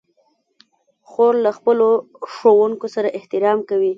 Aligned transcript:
خور 1.09 1.33
له 1.45 1.51
خپلو 1.57 1.87
ښوونکو 2.33 2.87
سره 2.95 3.13
احترام 3.17 3.59
کوي. 3.69 3.89